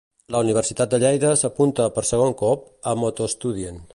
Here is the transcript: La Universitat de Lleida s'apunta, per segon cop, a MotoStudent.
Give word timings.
La 0.35 0.39
Universitat 0.45 0.93
de 0.93 0.99
Lleida 1.03 1.33
s'apunta, 1.41 1.87
per 1.99 2.05
segon 2.13 2.35
cop, 2.41 2.67
a 2.93 2.97
MotoStudent. 3.03 3.81